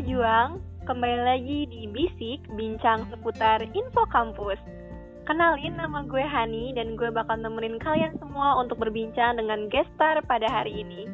[0.00, 4.56] pejuang, kembali lagi di Bisik, bincang seputar info kampus.
[5.28, 10.48] Kenalin nama gue Hani dan gue bakal nemenin kalian semua untuk berbincang dengan gestar pada
[10.48, 11.04] hari ini.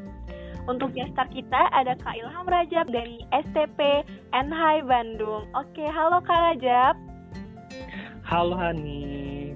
[0.71, 5.51] Untuk gestar kita ada Kak Ilham Rajab dari STP NHI Bandung.
[5.59, 6.95] Oke, halo Kak Rajab.
[8.23, 9.51] Halo Hani,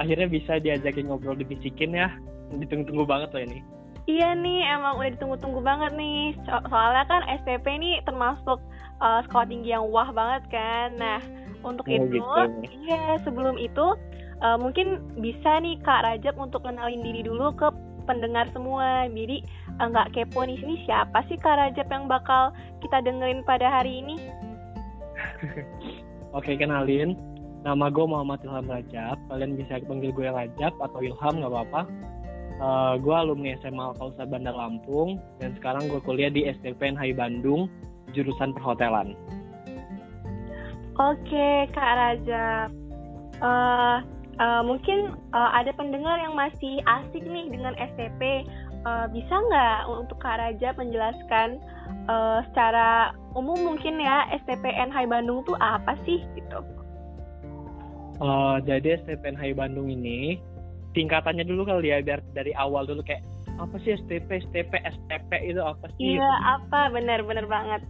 [0.00, 2.08] akhirnya bisa diajakin ngobrol di Bisikin ya.
[2.56, 3.60] Ditunggu-tunggu banget loh ini.
[4.04, 6.36] Iya nih, emang udah ditunggu-tunggu banget nih.
[6.44, 8.60] So soalnya kan STP ini termasuk
[9.00, 10.88] uh, sekolah tinggi yang wah banget kan.
[11.00, 11.20] Nah,
[11.64, 12.40] untuk Oh, itu, gitu.
[12.84, 13.96] iya sebelum itu
[14.44, 17.72] uh, mungkin bisa nih Kak Rajab untuk kenalin diri dulu ke
[18.04, 19.08] pendengar semua.
[19.08, 19.40] Jadi
[19.80, 22.52] uh, nggak kepo nih sini siapa sih Kak Rajab yang bakal
[22.84, 24.20] kita dengerin pada hari ini?
[26.36, 27.16] Oke, kenalin.
[27.64, 29.16] Nama gue Muhammad Ilham Rajab.
[29.32, 31.88] Kalian bisa panggil gue Rajab atau Ilham nggak apa-apa.
[32.54, 37.66] Eh, gue alumni SMA Alkausa Bandar Lampung dan sekarang gue kuliah di STP NHI Bandung
[38.14, 39.18] jurusan perhotelan.
[40.94, 42.70] Oke, Kak Rajab.
[43.42, 43.96] Eh,
[44.38, 48.46] eh, mungkin eh, ada pendengar yang masih asik nih dengan STP.
[48.86, 51.58] Eh, bisa nggak untuk Kak Rajab menjelaskan
[52.06, 56.62] eh, secara umum mungkin ya STP NHI Bandung tuh apa sih gitu?
[58.22, 60.38] Eh, jadi STP NHI Bandung ini
[60.94, 63.20] tingkatannya dulu kali ya biar dari awal dulu kayak
[63.58, 66.18] apa sih STP, STP, STP itu apa sih?
[66.18, 67.82] Iya, apa benar-benar banget.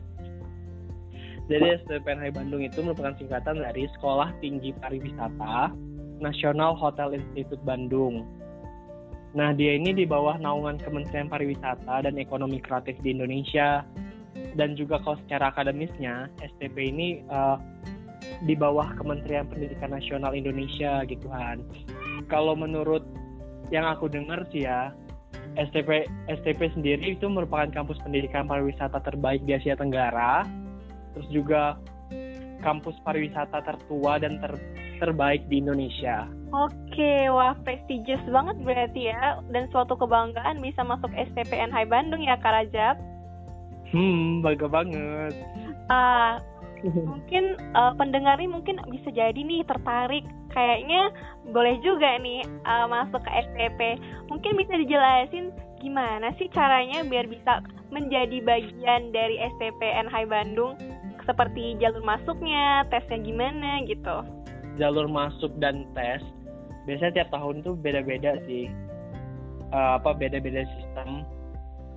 [1.44, 5.76] Jadi STPNHI Bandung itu merupakan singkatan dari Sekolah Tinggi Pariwisata
[6.20, 8.24] Nasional Hotel Institute Bandung.
[9.34, 13.84] Nah, dia ini di bawah naungan Kementerian Pariwisata dan Ekonomi Kreatif di Indonesia.
[14.54, 17.56] Dan juga kalau secara akademisnya, STP ini eh,
[18.46, 21.60] di bawah Kementerian Pendidikan Nasional Indonesia gitu kan.
[22.26, 23.04] Kalau menurut
[23.72, 24.92] yang aku dengar sih ya,
[25.54, 30.42] STP STP sendiri itu merupakan kampus pendidikan pariwisata terbaik di Asia Tenggara
[31.14, 31.78] terus juga
[32.66, 34.62] kampus pariwisata tertua dan ter-
[34.98, 36.26] terbaik di Indonesia.
[36.54, 42.38] Oke, wah prestigious banget berarti ya dan suatu kebanggaan bisa masuk STP NHI Bandung ya
[42.38, 42.96] Kak Rajab.
[43.94, 45.34] Hmm, bangga banget.
[45.86, 46.40] Ah,
[46.92, 50.24] mungkin eh, pendengar ini mungkin bisa jadi nih tertarik.
[50.52, 51.10] Kayaknya
[51.50, 53.80] boleh juga nih eh, masuk ke STP
[54.28, 55.50] mungkin bisa dijelasin
[55.80, 57.60] gimana sih caranya biar bisa
[57.92, 60.76] menjadi bagian dari STP NHI Bandung?
[61.24, 64.20] Seperti jalur masuknya tesnya gimana gitu.
[64.76, 66.20] Jalur masuk dan tes
[66.84, 68.68] biasanya tiap tahun tuh beda-beda sih.
[69.72, 71.24] Eh, apa beda-beda sistem.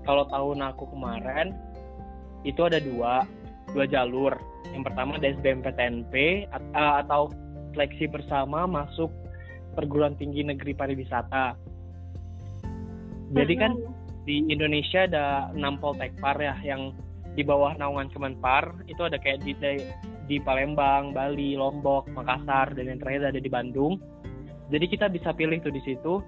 [0.07, 1.51] Kalau tahun aku kemarin
[2.47, 3.27] itu ada dua
[3.71, 4.33] dua jalur.
[4.71, 6.13] Yang pertama ada SBMPTNP
[6.47, 7.31] eh, atau
[7.73, 9.11] seleksi bersama masuk
[9.77, 11.53] perguruan tinggi negeri pariwisata.
[13.35, 13.75] Jadi kan
[14.23, 16.95] di Indonesia ada 6 Poltekpar ya yang
[17.37, 19.53] di bawah naungan Kemenpar itu ada kayak di
[20.27, 24.01] di Palembang, Bali, Lombok, Makassar dan yang terakhir ada di Bandung.
[24.67, 26.19] Jadi kita bisa pilih tuh di situ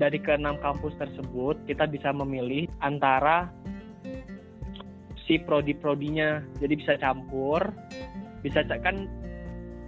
[0.00, 3.52] dari keenam kampus tersebut kita bisa memilih antara
[5.30, 6.42] si prodi-prodinya.
[6.58, 7.62] Jadi bisa campur,
[8.42, 9.06] bisa kan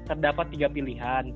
[0.06, 1.34] terdapat tiga pilihan.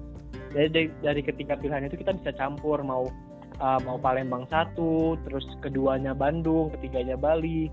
[0.55, 3.11] Jadi dari, dari ketiga pilihan itu kita bisa campur mau
[3.59, 7.66] uh, mau Palembang satu, terus keduanya Bandung, ketiganya Bali,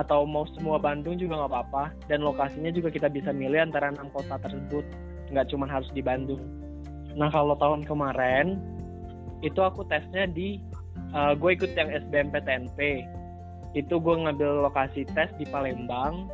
[0.00, 1.84] atau mau semua Bandung juga nggak apa-apa.
[2.08, 4.88] Dan lokasinya juga kita bisa milih antara enam kota tersebut,
[5.28, 6.40] nggak cuma harus di Bandung.
[7.20, 8.56] Nah kalau tahun kemarin
[9.44, 10.56] itu aku tesnya di,
[11.12, 13.04] uh, gue ikut yang SBMPTNP.
[13.76, 16.32] Itu gue ngambil lokasi tes di Palembang.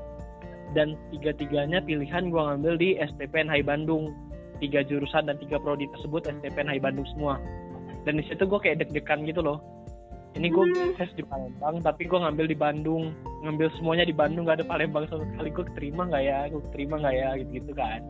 [0.72, 4.14] Dan tiga-tiganya pilihan gue ngambil di STP NHI Bandung.
[4.62, 7.36] Tiga jurusan dan tiga prodi tersebut STP NHI Bandung semua.
[8.06, 9.58] Dan di situ gue kayak deg-degan gitu loh.
[10.32, 10.96] Ini gue Hmm.
[10.96, 13.12] tes di Palembang tapi gue ngambil di Bandung.
[13.44, 15.50] Ngambil semuanya di Bandung gak ada Palembang sama sekali.
[15.52, 16.38] Gue terima nggak ya?
[16.48, 17.28] Gue terima nggak ya?
[17.42, 18.00] Gitu gitu kan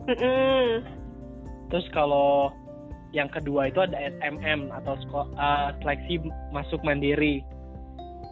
[1.73, 2.53] terus kalau
[3.17, 6.21] yang kedua itu ada SMM atau eh, seleksi
[6.53, 7.41] masuk mandiri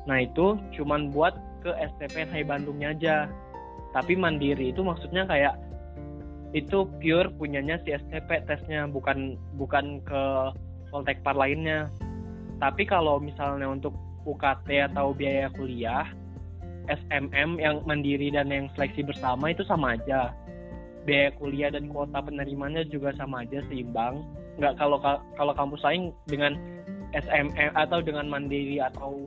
[0.10, 3.16] nah itu cuman buat ke STP NHI Bandungnya aja
[3.92, 5.60] tapi mandiri itu maksudnya kayak
[6.52, 10.24] itu pure punyanya si STP tesnya bukan bukan ke
[10.92, 11.88] Poltekpar lainnya.
[12.60, 13.96] Tapi kalau misalnya untuk
[14.28, 16.04] UKT atau biaya kuliah,
[16.92, 20.36] SMM yang mandiri dan yang seleksi bersama itu sama aja.
[21.08, 24.20] Biaya kuliah dan kuota penerimanya juga sama aja seimbang.
[24.60, 25.00] Nggak kalau
[25.40, 26.60] kalau kampus lain dengan
[27.16, 29.26] SMM atau dengan mandiri atau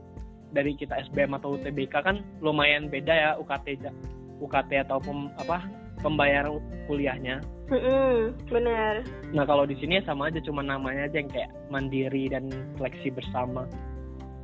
[0.55, 3.83] dari kita SBM atau UTBK kan lumayan beda ya UKT
[4.39, 5.67] UKT atau pem- apa
[5.99, 7.43] pembayaran kuliahnya.
[7.65, 9.01] Mm-mm, benar.
[9.33, 12.47] Nah kalau di sini ya sama aja, cuma namanya aja yang kayak mandiri dan
[12.77, 13.65] seleksi bersama.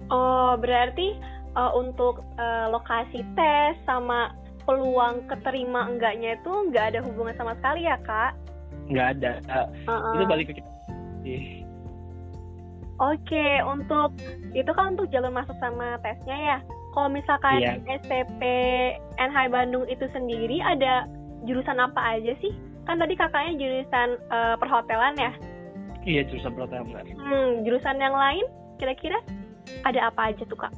[0.10, 1.16] Oh, berarti
[1.56, 4.34] uh, untuk uh, lokasi tes sama
[4.66, 8.38] peluang keterima enggaknya itu nggak ada hubungan sama sekali ya kak
[8.92, 9.32] nggak ada
[9.88, 10.14] Uh-uh.
[10.16, 10.72] itu balik ke kita
[13.02, 14.14] Oke, untuk
[14.54, 16.58] itu kan untuk jalur masuk sama tesnya ya.
[16.92, 17.82] Kalau misalkan Iya.
[17.98, 18.42] STP
[19.18, 21.10] NH Bandung itu sendiri ada
[21.44, 22.54] jurusan apa aja sih?
[22.84, 25.32] Kan tadi kakaknya jurusan eh, perhotelan ya.
[26.02, 28.42] iya jurusan perhotelan benar Hmm, jurusan yang lain
[28.78, 29.22] kira-kira
[29.82, 30.74] ada apa aja tuh kak?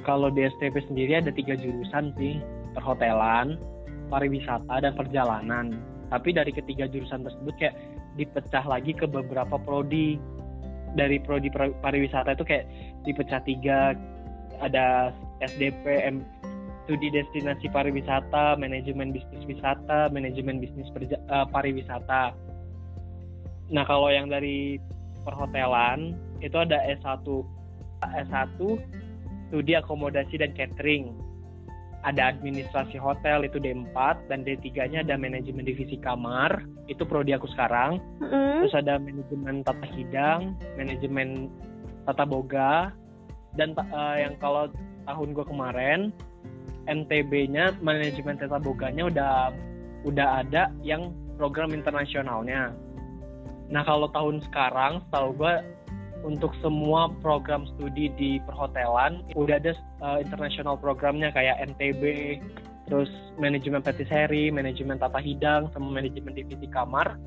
[0.00, 2.38] kalau di STP sendiri ada tiga jurusan sih
[2.70, 3.58] perhotelan
[4.06, 5.74] pariwisata dan perjalanan
[6.06, 7.74] tapi dari ketiga jurusan tersebut kayak
[8.14, 10.22] dipecah lagi ke beberapa prodi
[10.96, 12.64] dari prodi par- pariwisata itu kayak
[13.04, 13.92] dipecah tiga
[14.64, 15.12] ada
[15.44, 16.24] SDP M
[16.88, 22.32] studi destinasi pariwisata manajemen bisnis wisata manajemen bisnis perja- eh, pariwisata
[23.68, 24.80] nah kalau yang dari
[25.26, 27.26] perhotelan itu ada S1
[28.04, 28.58] S1
[29.48, 31.14] studi akomodasi dan catering.
[32.06, 37.98] Ada administrasi hotel itu D4 dan D3-nya ada manajemen divisi kamar, itu prodi aku sekarang.
[38.22, 38.62] Mm-mm.
[38.62, 41.50] Terus ada manajemen tata hidang, manajemen
[42.06, 42.94] tata boga
[43.58, 44.70] dan eh, yang kalau
[45.10, 46.00] tahun gue kemarin
[46.86, 49.34] NTB-nya manajemen tata boganya udah
[50.06, 52.70] udah ada yang program internasionalnya.
[53.66, 55.54] Nah kalau tahun sekarang, setahu gue
[56.24, 62.02] untuk semua program studi di perhotelan udah ada uh, international programnya kayak NTB,
[62.88, 67.18] terus manajemen patisserie, manajemen tata hidang, sama manajemen divisi kamar.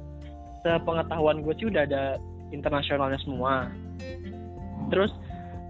[0.66, 2.20] Sepengetahuan gue sih udah ada
[2.52, 3.72] internasionalnya semua.
[4.90, 5.14] Terus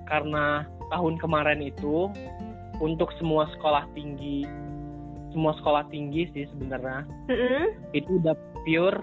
[0.09, 2.09] karena tahun kemarin itu
[2.81, 4.47] untuk semua sekolah tinggi,
[5.33, 7.65] semua sekolah tinggi sih sebenarnya Mm-mm.
[7.93, 8.35] itu udah
[8.65, 8.99] pure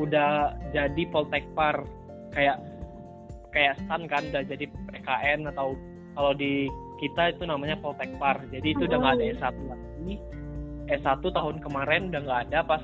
[0.00, 1.84] udah jadi Poltekpar
[2.32, 2.60] kayak
[3.54, 5.74] kayak stan kan udah jadi PKN atau
[6.14, 6.66] kalau di
[6.98, 10.12] kita itu namanya Poltekpar jadi itu udah nggak ada S1 lagi.
[10.88, 12.82] S1 tahun kemarin udah nggak ada pas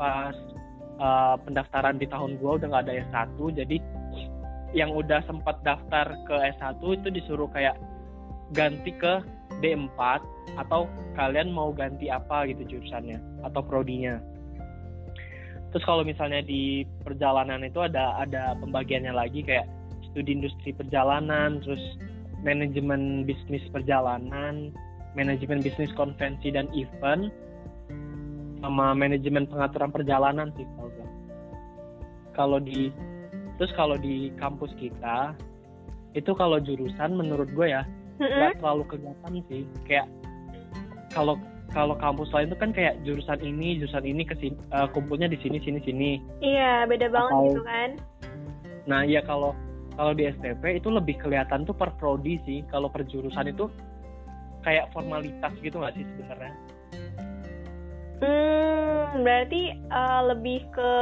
[0.00, 0.36] pas
[1.02, 3.76] uh, pendaftaran di tahun gua udah nggak ada S1 jadi
[4.70, 7.74] yang udah sempat daftar ke S1 itu disuruh kayak
[8.54, 9.18] ganti ke
[9.58, 9.98] D4
[10.58, 14.18] atau kalian mau ganti apa gitu jurusannya atau prodinya.
[15.70, 19.66] Terus kalau misalnya di perjalanan itu ada ada pembagiannya lagi kayak
[20.10, 21.80] studi industri perjalanan, terus
[22.42, 24.74] manajemen bisnis perjalanan,
[25.14, 27.28] manajemen bisnis konvensi dan event,
[28.60, 31.06] sama manajemen pengaturan perjalanan sih kalau.
[32.30, 32.88] Kalau di
[33.58, 35.36] terus kalau di kampus kita
[36.16, 37.84] itu kalau jurusan menurut gue ya
[38.16, 40.08] nggak terlalu kelihatan sih kayak
[41.12, 41.36] kalau
[41.70, 45.38] kalau kampus lain itu kan kayak jurusan ini jurusan ini ke sini, eh, kumpulnya di
[45.38, 46.10] sini sini sini
[46.42, 47.90] Iya, beda banget Atau- gitu kan.
[48.88, 49.52] nah ya kalau
[49.96, 52.62] kalau di STP itu lebih kelihatan tuh per prodi sih.
[52.70, 53.66] Kalau per jurusan itu
[54.62, 56.54] kayak formalitas gitu nggak sih sebenarnya?
[58.20, 60.92] Hmm, berarti eh, lebih ke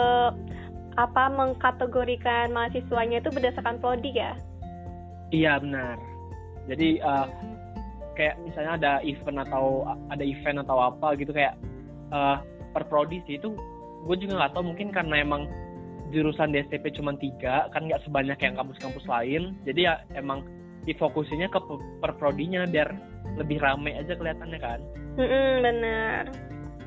[0.98, 4.34] apa mengkategorikan mahasiswanya itu berdasarkan prodi ya?
[5.28, 6.00] iya benar.
[6.68, 7.26] Jadi eh,
[8.16, 11.54] kayak misalnya ada event atau ada event atau apa gitu kayak
[12.12, 12.36] eh,
[12.72, 13.36] per prodi sih.
[13.36, 13.56] Itu
[14.06, 15.46] gue juga nggak tahu mungkin karena emang
[16.08, 20.44] jurusan di STP cuma tiga kan nggak sebanyak yang kampus-kampus lain jadi ya emang
[20.84, 22.88] difokusinya ke pe- per prodinya biar
[23.36, 24.80] lebih rame aja kelihatannya kan
[25.18, 26.30] Mm-mm, bener.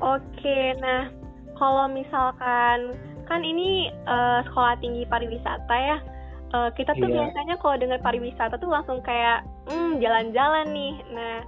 [0.00, 1.12] Oke, nah
[1.54, 2.96] kalau misalkan
[3.28, 5.98] kan ini eh, sekolah tinggi pariwisata ya,
[6.52, 7.16] Eh, kita tuh Iya.
[7.24, 9.40] biasanya kalau dengar pariwisata tuh langsung kayak
[9.72, 10.94] hmm jalan-jalan nih.
[11.08, 11.40] Nah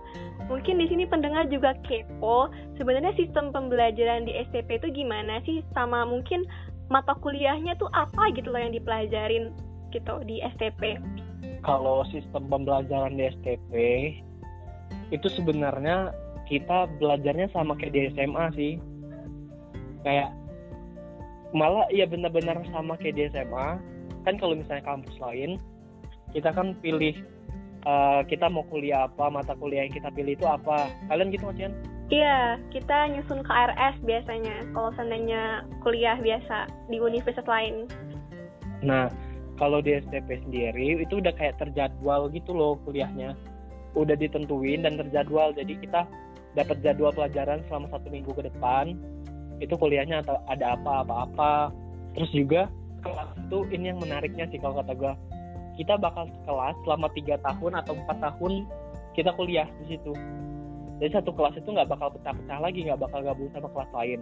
[0.49, 2.49] mungkin di sini pendengar juga kepo.
[2.81, 5.61] Sebenarnya sistem pembelajaran di STP itu gimana sih?
[5.77, 6.49] Sama mungkin
[6.93, 9.55] mata kuliahnya tuh apa gitu loh yang dipelajarin
[9.95, 10.99] gitu di STP.
[11.65, 13.73] kalau sistem pembelajaran di STP
[15.09, 16.13] itu sebenarnya
[16.45, 18.73] kita belajarnya sama kayak di SMA sih
[20.05, 20.29] kayak
[21.57, 23.81] malah iya benar-benar sama kayak di SMA
[24.29, 25.57] kan kalau misalnya kampus lain
[26.37, 27.17] kita kan pilih
[27.87, 31.73] eh, kita mau kuliah apa mata kuliah yang kita pilih itu apa kalian gitu Yan?
[32.13, 37.89] Iya, kita nyusun KRS biasanya kalau seandainya kuliah biasa di universitas lain.
[38.85, 39.09] Nah,
[39.57, 43.33] kalau di STP sendiri itu udah kayak terjadwal gitu loh kuliahnya.
[43.97, 45.57] Udah ditentuin dan terjadwal.
[45.57, 46.05] Jadi kita
[46.53, 49.01] dapat jadwal pelajaran selama satu minggu ke depan.
[49.65, 51.73] Itu kuliahnya atau ada apa apa-apa.
[52.19, 52.63] Terus juga
[53.01, 55.17] kelas itu ini yang menariknya sih kalau kata gua.
[55.75, 58.69] Kita bakal kelas selama tiga tahun atau empat tahun
[59.17, 60.13] kita kuliah di situ.
[61.03, 64.21] Jadi satu kelas itu nggak bakal pecah-pecah lagi, nggak bakal gabung sama kelas lain.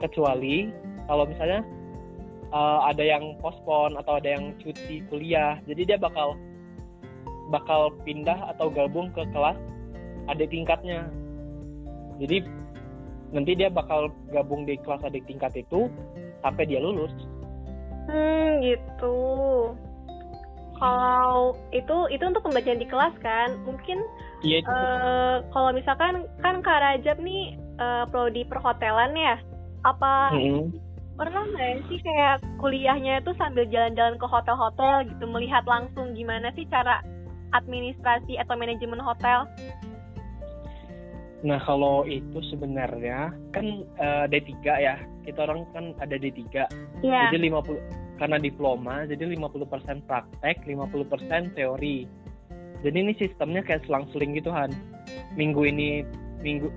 [0.00, 0.68] Kecuali
[1.08, 1.64] kalau misalnya
[2.54, 6.36] uh, ada yang pospon atau ada yang cuti kuliah jadi dia bakal
[7.50, 9.58] bakal pindah atau gabung ke kelas
[10.30, 11.10] adik tingkatnya.
[12.22, 12.46] Jadi
[13.34, 15.90] nanti dia bakal gabung di kelas adik tingkat itu
[16.46, 17.10] sampai dia lulus.
[18.06, 19.18] Hmm gitu.
[20.78, 23.58] Kalau itu itu untuk pembelajaran di kelas kan?
[23.66, 23.98] Mungkin
[24.40, 29.36] iya uh, kalau misalkan kan Kak Rajab nih uh, prodi perhotelan ya?
[29.84, 30.72] Apa Mm-mm.
[31.16, 36.64] pernah nggak sih kayak kuliahnya itu sambil jalan-jalan ke hotel-hotel gitu melihat langsung gimana sih
[36.68, 37.04] cara
[37.56, 39.48] administrasi atau manajemen hotel?
[41.40, 44.96] Nah kalau itu sebenarnya kan eh, D3 ya.
[45.24, 46.40] Kita orang kan ada D3
[47.00, 47.32] Iya.
[47.32, 52.04] jadi 50 karena diploma jadi 50% praktek 50% teori
[52.80, 54.72] jadi ini sistemnya kayak selang-seling gitu Han.
[55.36, 56.04] Minggu ini
[56.40, 56.72] minggu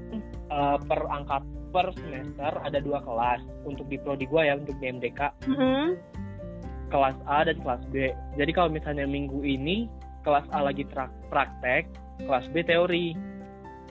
[0.51, 3.41] eh, per angkat per semester ada dua kelas.
[3.63, 5.85] Untuk di prodi gua ya untuk di MDK Mhm.
[6.91, 8.11] kelas A dan kelas B.
[8.37, 9.89] Jadi kalau misalnya minggu ini
[10.21, 10.85] kelas A lagi
[11.31, 11.87] praktek
[12.27, 13.15] kelas B teori.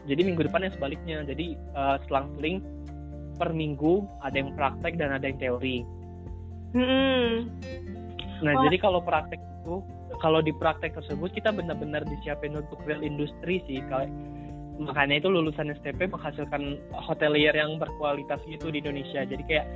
[0.07, 1.25] Jadi minggu depannya sebaliknya.
[1.25, 2.61] Jadi eh, selang-seling
[3.41, 5.83] per minggu ada yang praktek dan ada yang teori.
[6.77, 7.33] Mhm.
[8.43, 8.63] Nah, Wah.
[8.67, 9.75] jadi kalau praktek itu,
[10.23, 13.83] kalau di praktek tersebut kita benar-benar disiapin untuk real industri sih.
[13.91, 14.07] Kalau
[14.79, 19.27] makanya itu lulusan STP menghasilkan hotelier yang berkualitas gitu di Indonesia.
[19.27, 19.67] Jadi kayak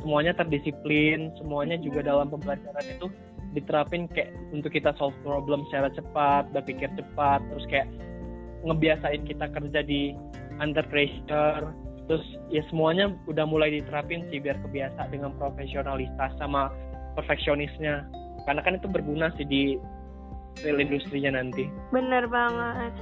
[0.00, 3.06] semuanya terdisiplin, semuanya juga dalam pembelajaran itu
[3.52, 7.86] diterapin kayak untuk kita solve problem secara cepat, berpikir cepat, terus kayak
[8.64, 10.16] ngebiasain kita kerja di
[10.56, 11.68] under pressure,
[12.08, 16.72] terus ya semuanya udah mulai diterapin sih biar kebiasa dengan profesionalitas sama
[17.12, 18.08] perfeksionisnya
[18.44, 19.62] karena kan itu berguna sih di
[20.62, 22.92] real industrinya nanti Bener banget.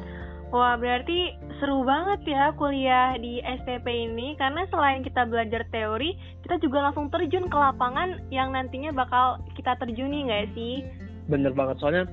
[0.50, 1.30] Wah, berarti
[1.62, 7.06] seru banget ya kuliah di STP ini karena selain kita belajar teori, kita juga langsung
[7.06, 10.82] terjun ke lapangan yang nantinya bakal kita terjuni nggak sih?
[11.30, 12.04] bener banget soalnya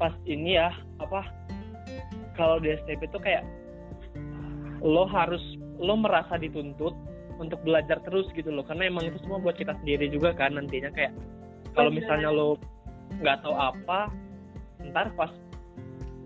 [0.00, 1.28] pas ini ya apa
[2.40, 3.44] kalau di STP itu kayak
[4.80, 5.40] lo harus
[5.76, 6.96] lo merasa dituntut
[7.36, 10.88] untuk belajar terus gitu loh karena emang itu semua buat kita sendiri juga kan nantinya
[10.96, 11.12] kayak
[11.76, 12.56] kalau misalnya lo
[13.20, 14.10] nggak tahu apa
[14.90, 15.30] ntar pas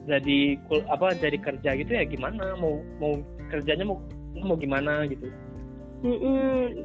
[0.09, 3.21] jadi kul- apa jadi kerja gitu ya gimana mau mau
[3.53, 4.01] kerjanya mau
[4.41, 5.29] mau gimana gitu
[6.01, 6.81] Mm-mm.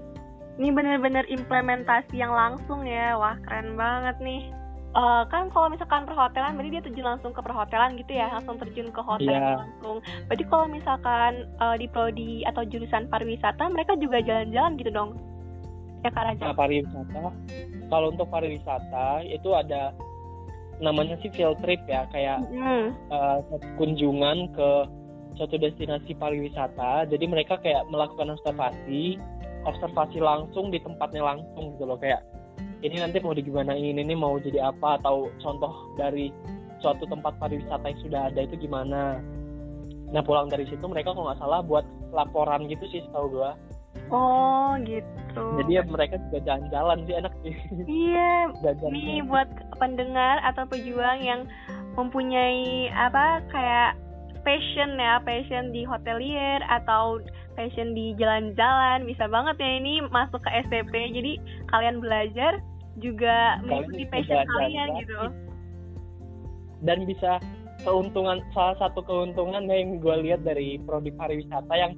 [0.56, 4.52] Ini bener-bener implementasi yang langsung ya, wah keren banget nih.
[4.96, 8.92] Eh, kan kalau misalkan perhotelan, berarti dia terjun langsung ke perhotelan gitu ya, langsung terjun
[8.92, 9.60] ke hotel Iya.
[9.60, 10.00] langsung.
[10.32, 15.20] Berarti kalau misalkan eh, di prodi atau jurusan pariwisata, mereka juga jalan-jalan gitu dong?
[16.08, 16.44] Ya Kak Raja?
[16.48, 17.24] Nah, pariwisata.
[17.90, 19.94] Kalau untuk pariwisata itu ada
[20.84, 22.92] namanya sih field trip ya, kayak Hmm.
[23.12, 23.38] eh,
[23.80, 24.70] kunjungan ke
[25.36, 27.08] suatu destinasi pariwisata.
[27.08, 29.20] Jadi mereka kayak melakukan observasi,
[29.68, 32.24] observasi langsung di tempatnya langsung gitu loh kayak
[32.84, 36.30] ini nanti mau digimanain, ini mau jadi apa atau contoh dari
[36.84, 39.20] suatu tempat pariwisata yang sudah ada itu gimana.
[40.12, 43.58] Nah pulang dari situ mereka kalau nggak salah buat laporan gitu sih setahu gua.
[44.14, 45.46] Oh gitu.
[45.62, 47.56] Jadi ya mereka juga jalan-jalan sih enak sih.
[47.90, 48.34] Iya,
[48.64, 48.90] Jajan.
[48.94, 49.50] nih buat
[49.82, 51.50] pendengar atau pejuang yang
[51.96, 53.98] mempunyai apa kayak
[54.46, 57.18] passion ya passion di hotelier atau
[57.58, 61.34] passion di jalan-jalan bisa banget ya ini masuk ke STP jadi
[61.74, 62.62] kalian belajar
[63.02, 65.02] juga mengikuti passion kalian gratis.
[65.02, 65.22] gitu
[66.86, 67.32] dan bisa
[67.82, 71.98] keuntungan salah satu keuntungan yang gue lihat dari prodi pariwisata yang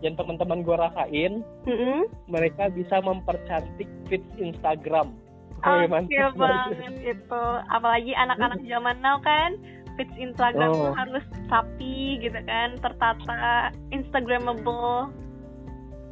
[0.00, 2.08] yang teman-teman gue rasain Mm-mm.
[2.26, 5.12] mereka bisa mempercantik feed Instagram.
[5.60, 9.60] Oke Wih, mantap banget itu apalagi anak-anak zaman now kan
[10.00, 10.96] feeds Instagram Oh.
[10.96, 11.20] harus
[11.52, 15.12] rapi gitu kan tertata Instagramable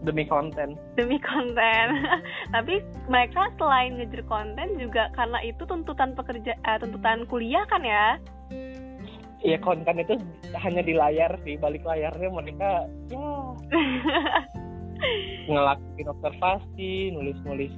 [0.05, 0.77] demi konten.
[0.95, 1.87] demi konten.
[2.55, 8.21] Tapi mereka selain ngejar konten juga karena itu tuntutan pekerja eh, tuntutan kuliah kan ya.
[9.39, 10.19] Iya konten itu
[10.59, 13.55] hanya di layar sih, balik layarnya mereka ya
[15.47, 17.71] ngelakuin observasi, nulis-nulis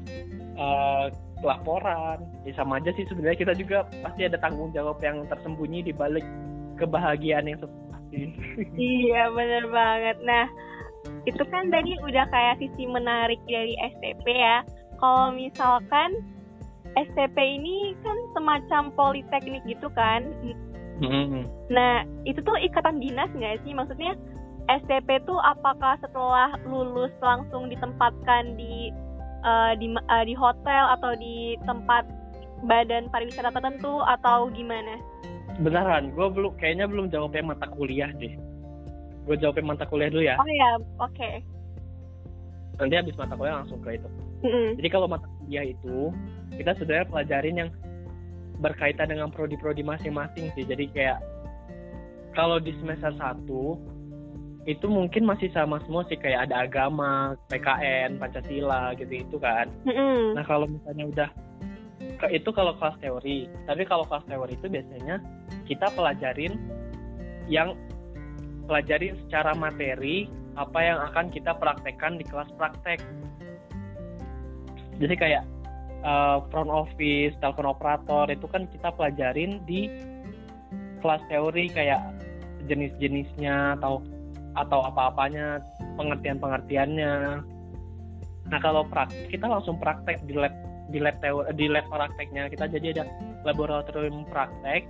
[0.56, 1.06] eh,
[1.44, 2.24] laporan.
[2.48, 6.24] Ya sama aja sih sebenarnya kita juga pasti ada tanggung jawab yang tersembunyi di balik
[6.80, 8.32] kebahagiaan yang seperti
[8.80, 10.16] iya bener banget.
[10.24, 10.46] Nah
[11.28, 14.64] itu kan tadi udah kayak sisi menarik dari STP ya.
[15.00, 16.20] Kalau misalkan
[16.98, 20.26] STP ini kan semacam politeknik gitu kan.
[21.00, 21.48] Hmm.
[21.72, 23.72] Nah, itu tuh ikatan dinas nggak sih?
[23.72, 24.12] Maksudnya
[24.68, 28.92] STP tuh apakah setelah lulus langsung ditempatkan di
[29.42, 32.04] eh, di eh, di hotel atau di tempat
[32.68, 35.00] badan pariwisata tertentu atau gimana?
[35.60, 38.36] Beneran, gue belum kayaknya belum jawab yang mata kuliah deh.
[39.24, 40.36] Gue jawab yang mata kuliah dulu ya.
[40.36, 41.30] Oh ya, oke.
[42.80, 44.08] Nanti habis mata kuliah langsung ke itu.
[44.40, 44.80] Mm-mm.
[44.80, 46.12] Jadi kalau mata kuliah itu
[46.56, 47.70] kita sebenarnya pelajarin yang
[48.60, 50.64] berkaitan dengan prodi-prodi masing-masing sih.
[50.68, 51.18] Jadi kayak
[52.36, 53.48] kalau di semester 1
[54.68, 59.66] itu mungkin masih sama semua sih kayak ada agama, PKN, Pancasila gitu itu kan.
[59.88, 60.36] Mm-mm.
[60.36, 61.30] Nah kalau misalnya udah
[62.28, 65.16] itu kalau kelas teori, tapi kalau kelas teori itu biasanya
[65.64, 66.60] kita pelajarin
[67.48, 67.72] yang
[68.68, 70.28] pelajarin secara materi
[70.60, 73.00] apa yang akan kita praktekkan di kelas praktek.
[75.00, 75.48] Jadi kayak
[76.00, 79.88] eh, front office, telepon operator itu kan kita pelajarin di
[81.00, 82.00] kelas teori kayak
[82.68, 84.04] jenis-jenisnya atau
[84.58, 85.62] atau apa-apanya,
[85.94, 87.14] pengertian-pengertiannya.
[88.50, 90.52] Nah kalau praktek kita langsung praktek di lab
[90.90, 93.04] di lab teori di lab prakteknya kita jadi ada
[93.46, 94.82] laboratorium praktek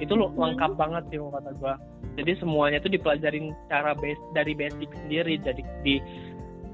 [0.00, 0.40] itu lo- Mhm.
[0.40, 1.74] lengkap banget sih kata gua.
[2.16, 6.00] Jadi semuanya itu dipelajarin cara base dari basic sendiri jadi di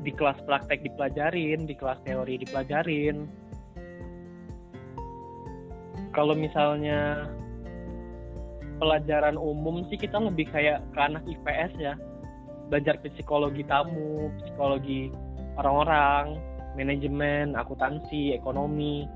[0.06, 3.26] di kelas praktek dipelajarin, di kelas teori dipelajarin.
[6.18, 7.30] Kalau misalnya
[8.82, 11.94] pelajaran umum sih kita lebih kayak ke anak IPS ya.
[12.66, 15.14] Belajar psikologi tamu, psikologi
[15.54, 16.42] orang-orang,
[16.74, 19.06] manajemen, akuntansi, ekonomi.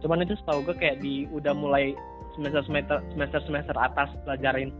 [0.00, 1.92] Cuman itu setahu gue kayak di udah mulai
[2.32, 4.72] semester semester semester semester atas pelajarin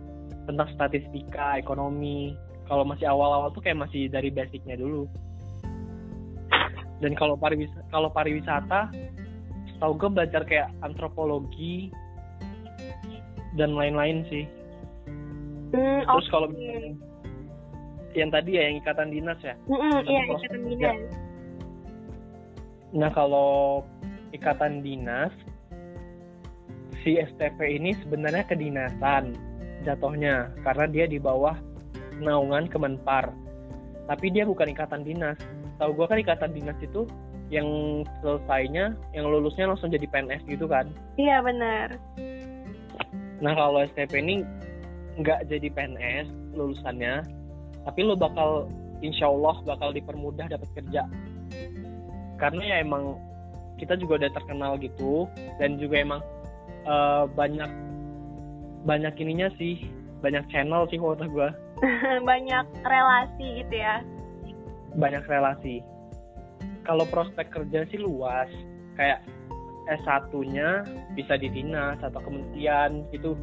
[0.48, 2.32] tentang statistika, ekonomi.
[2.64, 5.04] Kalau masih awal-awal tuh kayak masih dari basicnya dulu.
[7.04, 8.88] Dan kalau pariwisata, kalau pariwisata,
[9.78, 11.94] setahu gue belajar kayak antropologi
[13.54, 14.42] dan lain-lain sih.
[15.70, 16.98] Mm, Terus kalau misalnya
[18.18, 19.54] yang tadi ya yang ikatan dinas ya.
[19.70, 20.74] Mm-mm, iya Terus ikatan kerja.
[20.74, 20.98] dinas.
[22.90, 23.86] Nah kalau
[24.34, 25.30] ikatan dinas
[27.06, 29.38] si STP ini sebenarnya kedinasan
[29.86, 31.54] jatuhnya karena dia di bawah
[32.18, 33.30] naungan Kemenpar.
[34.10, 35.38] Tapi dia bukan ikatan dinas.
[35.78, 37.06] Tahu gua kan ikatan dinas itu
[37.48, 40.88] yang selesainya, yang lulusnya langsung jadi PNS gitu kan.
[41.16, 41.96] Iya benar.
[43.40, 44.44] Nah kalau STP ini
[45.18, 47.24] nggak jadi PNS lulusannya,
[47.88, 48.68] tapi lo bakal
[49.00, 51.08] insya Allah bakal dipermudah dapat kerja.
[52.38, 53.16] Karena ya emang
[53.78, 55.26] kita juga udah terkenal gitu
[55.58, 56.20] dan juga emang
[56.84, 57.70] eh, banyak
[58.86, 59.88] banyak ininya sih,
[60.22, 61.48] banyak channel sih menurut gue,
[62.30, 64.02] Banyak relasi gitu ya.
[64.98, 65.82] banyak relasi.
[66.88, 68.48] Kalau prospek kerja sih luas,
[68.96, 69.20] kayak
[69.92, 73.36] S1-nya bisa di dinas atau kementerian gitu.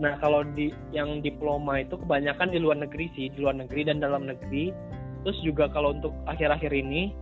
[0.00, 4.04] Nah, kalau di yang diploma itu kebanyakan di luar negeri sih, di luar negeri dan
[4.04, 4.72] dalam negeri.
[5.24, 7.12] Terus juga kalau untuk akhir-akhir ini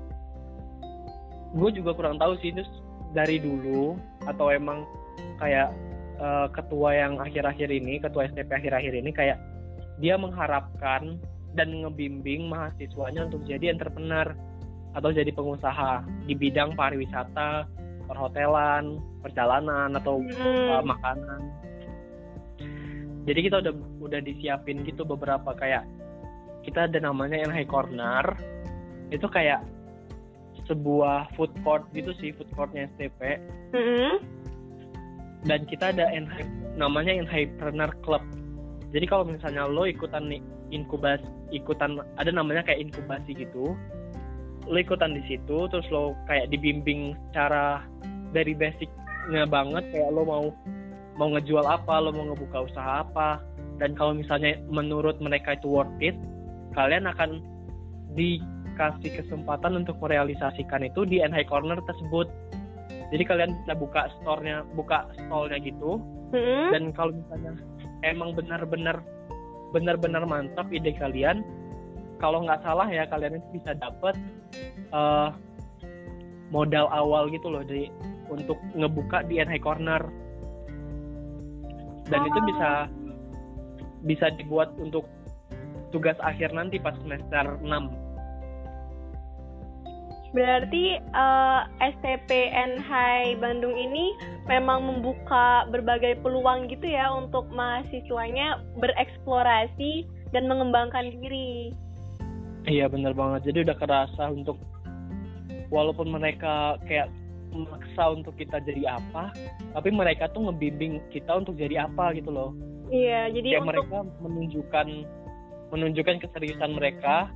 [1.55, 2.69] gue juga kurang tahu sih terus
[3.17, 3.97] dari dulu
[4.27, 4.87] atau emang
[5.39, 5.75] kayak
[6.19, 9.39] eh, ketua yang akhir-akhir ini, ketua STP akhir-akhir ini kayak
[9.99, 11.19] dia mengharapkan
[11.59, 14.31] dan ngebimbing mahasiswanya untuk jadi entrepreneur
[14.97, 17.69] atau jadi pengusaha di bidang pariwisata,
[18.09, 20.89] perhotelan, perjalanan atau uh, Mm.
[20.89, 21.41] makanan.
[23.29, 25.85] Jadi kita udah udah disiapin gitu beberapa kayak
[26.65, 28.25] kita ada namanya yang high corner
[29.13, 29.61] itu kayak
[30.69, 33.41] sebuah food court gitu sih food courtnya STP
[33.73, 34.21] Mm-mm.
[35.49, 36.45] dan kita ada NH
[36.77, 38.21] namanya Entrepreneur Club.
[38.93, 40.41] Jadi kalau misalnya lo ikutan nih
[40.73, 43.77] inkubasi ikutan ada namanya kayak inkubasi gitu.
[44.69, 47.83] Lo ikutan di situ terus lo kayak dibimbing cara
[48.37, 50.47] dari basicnya banget kayak lo mau
[51.19, 53.43] mau ngejual apa, lo mau ngebuka usaha apa
[53.81, 56.15] dan kalau misalnya menurut mereka itu worth it,
[56.75, 57.43] kalian akan
[58.15, 62.27] dikasih kesempatan untuk merealisasikan itu di NH Corner tersebut.
[63.09, 65.97] Jadi kalian bisa buka store-nya, buka stall-nya gitu
[66.29, 66.77] Mm-mm.
[66.77, 67.57] dan kalau misalnya
[68.05, 69.01] emang benar-benar
[69.73, 71.41] benar-benar mantap ide kalian
[72.21, 74.13] kalau nggak salah ya kalian itu bisa dapat
[74.93, 75.29] eh,
[76.49, 77.93] modal awal gitu loh dari
[78.29, 80.03] untuk ngebuka di NH Corner
[82.09, 82.47] dan itu Oh.
[82.49, 82.71] bisa
[84.05, 85.05] bisa dibuat untuk
[85.93, 88.09] tugas akhir nanti pas semester 6
[90.37, 94.13] Berarti eh, STPN Hai Bandung ini
[94.45, 100.05] memang membuka berbagai peluang gitu ya untuk mahasiswanya bereksplorasi
[100.37, 101.73] dan mengembangkan diri.
[102.69, 103.49] Iya bener banget.
[103.49, 104.61] Jadi udah kerasa untuk
[105.73, 107.09] walaupun mereka kayak
[107.49, 109.33] memaksa untuk kita jadi apa,
[109.73, 112.53] tapi mereka tuh ngebimbing kita untuk jadi apa gitu loh.
[112.93, 114.87] Iya, jadi Kayak untuk mereka menunjukkan
[115.69, 117.29] menunjukkan keseriusan mereka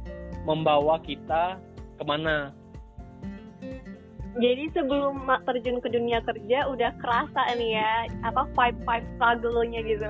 [0.45, 1.61] membawa kita
[2.01, 2.53] ke mana.
[4.33, 10.09] jadi sebelum terjun ke dunia kerja udah kerasa nih ya apa five five struggle-nya gitu.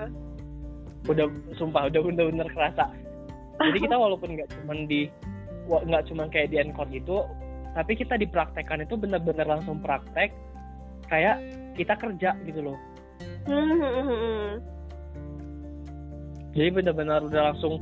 [1.10, 1.26] Udah
[1.58, 2.86] sumpah udah bener-bener kerasa.
[3.60, 5.10] Jadi kita walaupun nggak cuman di
[5.68, 7.24] nggak cuman kayak di encore gitu,
[7.72, 10.32] tapi kita dipraktekkan itu bener-bener langsung praktek
[11.08, 11.40] kayak
[11.76, 12.78] kita kerja gitu loh.
[16.52, 17.80] Jadi benar-benar udah langsung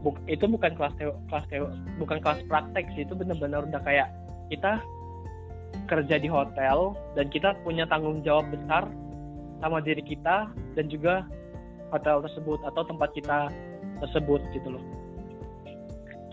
[0.00, 1.68] buk, itu bukan kelas teo, kelas teo,
[2.00, 4.08] bukan kelas praktek sih itu benar-benar udah kayak
[4.48, 4.80] kita
[5.90, 8.88] kerja di hotel dan kita punya tanggung jawab besar
[9.60, 11.28] sama diri kita dan juga
[11.92, 13.52] hotel tersebut atau tempat kita
[14.00, 14.84] tersebut gitu loh.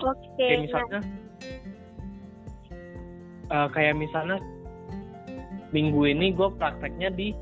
[0.01, 0.41] Oke.
[0.41, 0.99] Kayak misalnya
[3.53, 4.37] uh, kayak misalnya
[5.73, 7.33] minggu ini gue prakteknya di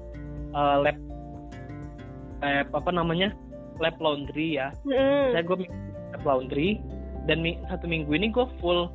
[0.56, 0.98] uh, lab
[2.42, 3.32] lab apa namanya
[3.80, 4.74] lab laundry ya.
[4.88, 5.36] Mm.
[5.36, 5.58] Saya gue
[6.18, 6.82] lab laundry
[7.30, 8.90] dan mi satu minggu ini gue full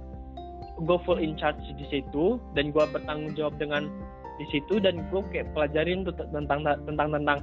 [0.84, 3.88] gue full in charge di situ dan gue bertanggung jawab dengan
[4.36, 7.38] di situ dan gue kayak pelajarin tentang tentang tentang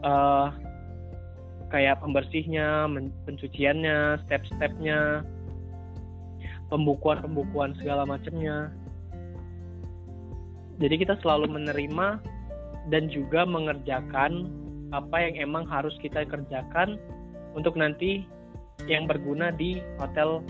[0.00, 0.48] uh,
[1.76, 2.88] kayak pembersihnya,
[3.28, 5.20] pencuciannya, step-stepnya,
[6.72, 8.72] pembukuan-pembukuan segala macamnya.
[10.80, 12.24] Jadi kita selalu menerima
[12.88, 14.48] dan juga mengerjakan
[14.96, 16.96] apa yang emang harus kita kerjakan
[17.52, 18.24] untuk nanti
[18.88, 20.40] yang berguna di hotel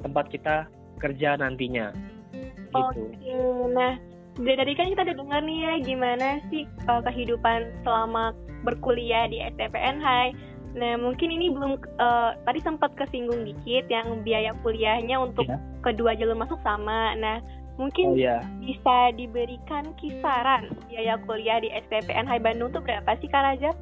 [0.00, 0.64] tempat kita
[0.96, 1.92] kerja nantinya.
[2.32, 2.72] Gitu.
[2.76, 3.36] Oke,
[3.76, 4.00] nah
[4.40, 9.40] dari tadi kan kita udah dengar nih ya gimana sih uh, kehidupan selama berkuliah di
[9.42, 10.32] STPN High.
[10.70, 15.58] Nah mungkin ini belum uh, tadi sempat kesinggung dikit yang biaya kuliahnya untuk ya.
[15.82, 17.14] kedua jalur masuk sama.
[17.18, 17.42] Nah
[17.80, 18.44] mungkin oh, ya.
[18.62, 23.76] bisa diberikan kisaran biaya kuliah di STPN High Bandung tuh berapa sih Kak Rajab?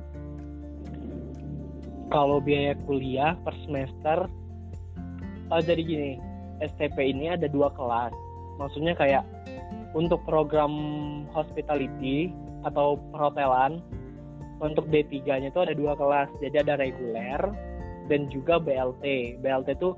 [2.09, 4.33] Kalau biaya kuliah per semester,
[5.53, 6.13] uh, jadi gini,
[6.65, 8.17] STP ini ada dua kelas.
[8.57, 9.29] Maksudnya kayak
[9.93, 10.73] untuk program
[11.37, 12.33] hospitality
[12.65, 13.85] atau perhotelan
[14.59, 16.31] untuk D3-nya itu ada dua kelas.
[16.43, 17.41] Jadi ada reguler
[18.11, 19.39] dan juga BLT.
[19.43, 19.95] BLT itu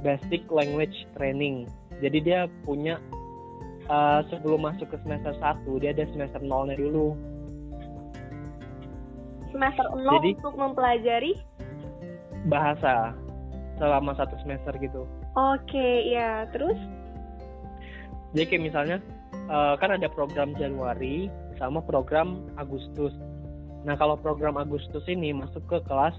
[0.00, 1.68] Basic Language Training.
[2.00, 2.96] Jadi dia punya
[3.90, 7.14] uh, sebelum masuk ke semester 1 dia ada semester 0-nya dulu.
[9.50, 11.32] Semester 0 Jadi, untuk mempelajari
[12.48, 13.12] bahasa
[13.76, 15.04] selama satu semester gitu.
[15.36, 16.48] Oke, ya.
[16.54, 16.78] Terus?
[18.32, 18.96] Jadi kayak misalnya
[19.50, 23.12] uh, kan ada program Januari sama program Agustus.
[23.84, 26.16] Nah kalau program Agustus ini masuk ke kelas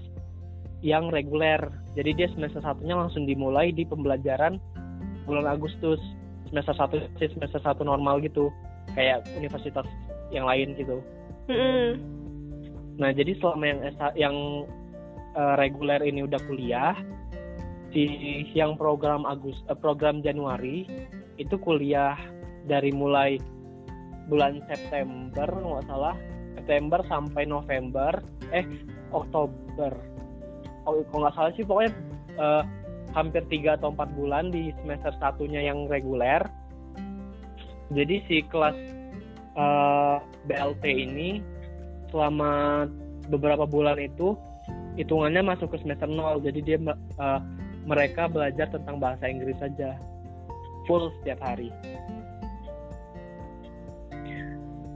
[0.82, 1.62] yang reguler,
[1.94, 4.58] jadi dia semester satunya langsung dimulai di pembelajaran
[5.26, 6.02] bulan Agustus.
[6.50, 8.52] Semester satu semester satu normal gitu,
[8.92, 9.86] kayak universitas
[10.34, 11.00] yang lain gitu.
[12.98, 13.78] Nah jadi selama yang
[14.18, 14.36] yang
[15.38, 16.92] uh, reguler ini udah kuliah,
[17.94, 18.04] si
[18.52, 20.84] yang program Agustus uh, program Januari
[21.40, 22.18] itu kuliah
[22.68, 23.40] dari mulai
[24.28, 26.16] bulan September nggak salah
[26.56, 28.20] September sampai November
[28.52, 28.66] eh
[29.10, 29.92] Oktober.
[30.84, 31.92] Oh kalau nggak salah sih pokoknya
[32.36, 32.62] uh,
[33.12, 36.42] hampir tiga atau empat bulan di semester satunya yang reguler.
[37.92, 38.72] Jadi si kelas
[39.52, 40.16] eh,
[40.48, 41.44] BLT ini
[42.08, 42.88] selama
[43.28, 44.32] beberapa bulan itu
[44.96, 46.40] hitungannya masuk ke semester nol.
[46.40, 46.80] Jadi dia
[47.20, 47.40] uh,
[47.84, 50.00] mereka belajar tentang bahasa Inggris saja.
[50.88, 51.68] Full setiap hari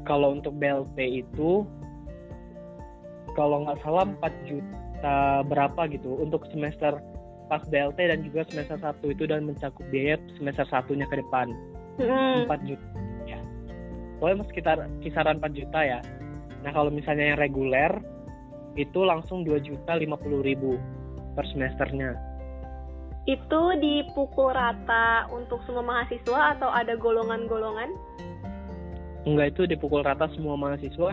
[0.07, 1.67] kalau untuk BLT itu
[3.35, 6.97] kalau nggak salah 4 juta berapa gitu untuk semester
[7.47, 11.53] pas BLT dan juga semester 1 itu dan mencakup biaya semester satunya ke depan
[12.01, 12.49] mm.
[12.49, 12.89] 4 juta
[13.29, 13.39] ya
[14.19, 16.01] pokoknya sekitar kisaran 4 juta ya
[16.65, 17.93] nah kalau misalnya yang reguler
[18.75, 20.07] itu langsung 2 juta 50
[20.43, 20.81] ribu
[21.37, 22.17] per semesternya
[23.27, 27.91] itu dipukul rata untuk semua mahasiswa atau ada golongan-golongan?
[29.27, 31.13] Enggak itu dipukul rata semua mahasiswa.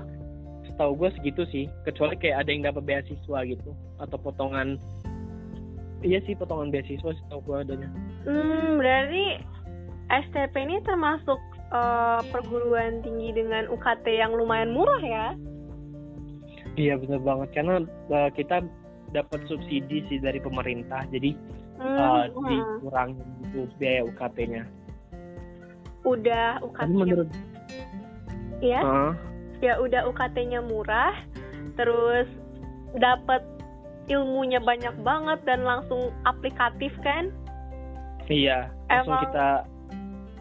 [0.69, 4.79] Setahu gue segitu sih kecuali kayak ada yang dapat beasiswa gitu atau potongan
[6.05, 7.89] iya sih potongan beasiswa setahu gue adanya.
[8.23, 9.43] Hmm berarti
[10.07, 11.41] STP ini termasuk
[11.73, 15.27] uh, perguruan tinggi dengan UKT yang lumayan murah ya?
[16.73, 17.49] Iya benar banget.
[17.53, 17.75] Karena
[18.09, 18.65] uh, kita
[19.13, 21.37] dapat subsidi sih dari pemerintah jadi
[21.77, 24.63] hmm, uh, dikurangi itu biaya UKT-nya
[26.03, 27.29] udah UKT menurut
[28.63, 28.81] ya.
[28.81, 29.13] Uh.
[29.59, 31.15] ya udah UKT-nya murah
[31.79, 32.27] terus
[32.99, 33.43] dapat
[34.11, 37.31] ilmunya banyak banget dan langsung aplikatif kan?
[38.27, 39.47] Iya langsung Emang, kita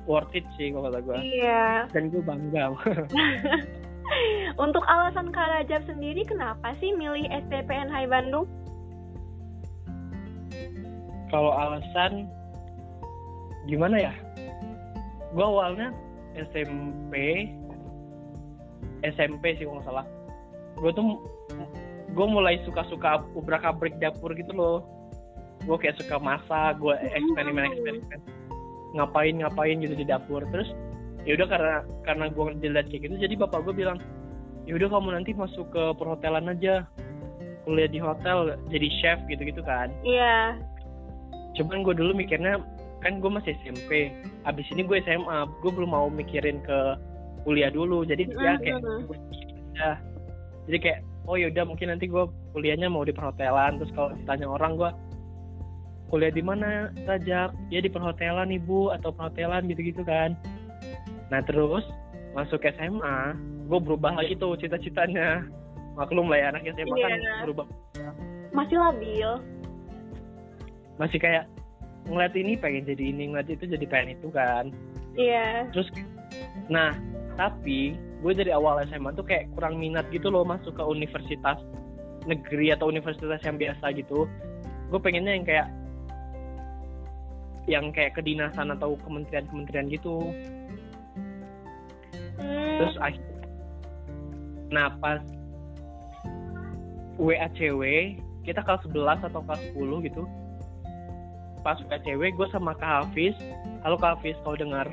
[0.07, 1.87] worth it sih kalau kata gue iya.
[1.91, 2.75] Dan gue bangga.
[4.65, 8.45] Untuk alasan Kak Rajab sendiri kenapa sih milih STPN Hai Bandung?
[11.33, 12.29] Kalau alasan
[13.65, 14.15] gimana ya?
[15.33, 15.97] Gue awalnya
[16.37, 17.49] SMP
[19.03, 20.07] SMP sih kalau nggak salah.
[20.79, 21.05] Gue tuh
[22.13, 24.79] gue mulai suka-suka ubrak abrik dapur gitu loh.
[25.67, 28.21] Gue kayak suka masak gue eksperimen eksperimen.
[28.99, 30.43] Ngapain ngapain gitu di dapur.
[30.51, 30.71] Terus
[31.23, 34.03] ya udah karena karena gue ngeliat kayak gitu jadi bapak gue bilang
[34.67, 36.87] ya udah kamu nanti masuk ke perhotelan aja.
[37.63, 39.91] Kuliah di hotel jadi chef gitu gitu kan.
[40.03, 40.59] Iya.
[41.55, 42.59] Cuman gue dulu mikirnya
[43.03, 44.15] kan gue masih SMP
[44.47, 46.79] abis ini gue SMA gue belum mau mikirin ke
[47.43, 48.07] kuliah dulu.
[48.07, 48.81] Jadi ya kayak
[49.75, 49.93] ya.
[50.71, 52.25] Jadi kayak oh yaudah mungkin nanti gue
[52.55, 53.79] kuliahnya mau di perhotelan.
[53.83, 54.91] Terus kalau ditanya orang gue
[56.13, 60.37] kuliah di mana saja ya di perhotelan ibu atau perhotelan gitu-gitu kan.
[61.33, 61.85] Nah terus
[62.37, 63.37] masuk SMA
[63.69, 65.47] gue berubah lagi tuh cita-citanya.
[65.93, 67.09] Maklum lah ya anak SMA yeah.
[67.09, 67.67] kan berubah.
[68.53, 69.31] Masih labil.
[70.97, 71.45] Masih kayak
[72.09, 74.73] ngeliat ini pengen jadi ini ngeliat itu jadi pengen itu kan.
[75.13, 75.69] Iya.
[75.69, 75.73] Yeah.
[75.77, 75.89] terus
[76.73, 76.97] nah
[77.35, 81.59] tapi gue dari awal SMA tuh kayak kurang minat gitu loh masuk ke universitas
[82.29, 84.31] negeri atau universitas yang biasa gitu
[84.93, 85.69] gue pengennya yang kayak
[87.71, 90.19] yang kayak kedinasan atau kementerian-kementerian gitu
[92.39, 92.77] hmm.
[92.79, 93.25] terus akhir
[94.73, 95.23] nah pas
[97.21, 97.83] WACW
[98.43, 100.23] kita kelas 11 atau kelas 10 gitu
[101.63, 103.35] pas WACW gue sama Kak Hafiz.
[103.87, 104.87] Halo Kak Hafiz kau dengar?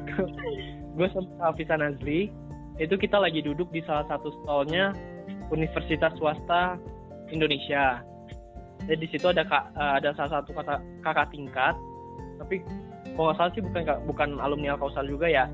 [0.98, 2.20] Gue sama Kak Hafiz Nazli
[2.78, 4.90] itu kita lagi duduk di salah satu stolnya
[5.50, 6.74] Universitas Swasta
[7.30, 8.02] Indonesia.
[8.86, 11.74] Jadi di situ ada kak, eh, ada salah satu kata kakak tingkat.
[12.38, 12.62] Tapi
[13.14, 15.50] kalau nggak salah sih bukan bukan alumni Alkausar juga ya.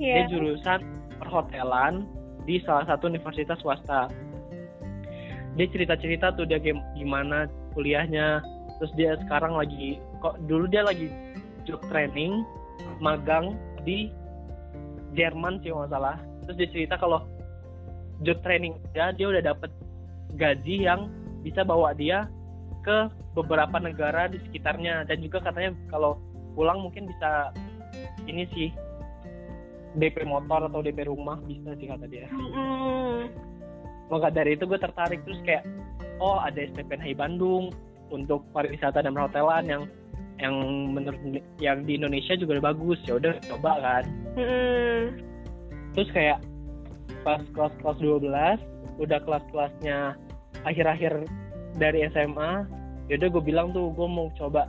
[0.00, 0.24] Yeah.
[0.24, 0.80] dia jurusan
[1.20, 2.08] perhotelan
[2.46, 4.08] di salah satu universitas swasta.
[5.58, 6.62] Dia cerita-cerita tuh dia
[6.96, 8.40] gimana kuliahnya
[8.80, 11.12] terus dia sekarang lagi kok dulu dia lagi
[11.68, 12.42] job training
[12.98, 14.08] magang di
[15.12, 16.16] Jerman sih nggak salah
[16.48, 17.28] terus dia cerita kalau
[18.24, 19.68] job training dia dia udah dapet
[20.40, 21.12] gaji yang
[21.44, 22.24] bisa bawa dia
[22.80, 26.16] ke beberapa negara di sekitarnya dan juga katanya kalau
[26.56, 27.52] pulang mungkin bisa
[28.24, 28.68] ini sih
[30.00, 32.30] DP motor atau DP rumah bisa sih kata dia.
[32.30, 33.26] Mm.
[34.10, 35.66] Maka dari itu gue tertarik terus kayak
[36.22, 37.74] oh ada STPNHI Bandung
[38.10, 39.82] untuk pariwisata dan perhotelan yang
[40.40, 40.54] yang
[40.92, 41.20] menurut
[41.60, 44.04] yang di Indonesia juga udah bagus ya udah coba kan.
[44.36, 45.02] Mm.
[45.96, 46.38] Terus kayak
[47.22, 50.16] pas kelas kelas 12 udah kelas-kelasnya
[50.64, 51.24] akhir-akhir
[51.76, 52.64] dari SMA
[53.08, 54.68] yaudah gue bilang tuh gue mau coba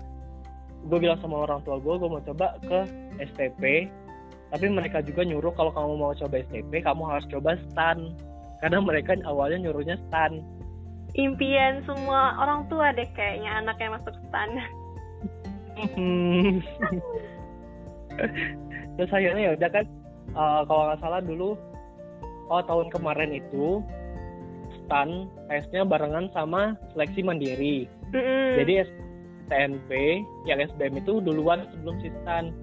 [0.88, 2.80] gue bilang sama orang tua gue gue mau coba ke
[3.22, 3.92] STP
[4.52, 8.12] tapi mereka juga nyuruh kalau kamu mau coba STP kamu harus coba STAN
[8.60, 10.42] karena mereka awalnya nyuruhnya STAN
[11.16, 14.50] impian semua orang tua deh kayaknya anak yang masuk STAN
[18.96, 19.86] terus akhirnya ya udah kan
[20.36, 21.58] uh, kalau nggak salah dulu
[22.52, 23.84] oh tahun kemarin itu
[24.84, 27.88] STAN tesnya barengan sama seleksi mandiri.
[28.12, 28.48] Mm -hmm.
[28.60, 28.74] jadi
[29.52, 29.92] STNP
[30.48, 32.56] yang SBM itu duluan sebelum Sistan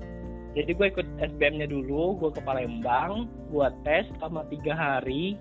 [0.56, 5.37] jadi gue ikut SBM-nya dulu gue ke Palembang gue tes selama tiga hari